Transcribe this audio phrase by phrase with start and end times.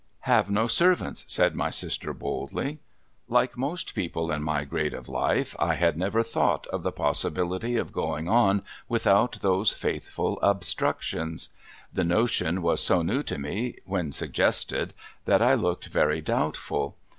[0.21, 2.79] 'Have no servants,' said my sister, boldlv.
[3.27, 7.75] Like most people in my grade of life, I had never thought of the possibility
[7.75, 11.49] of going on without those faithful obstructions.
[11.93, 14.95] The notion was so new to me when suggested,
[15.25, 16.97] that I looked very doubtful.